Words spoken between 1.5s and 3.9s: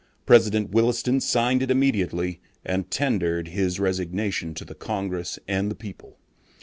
it immediately and tendered his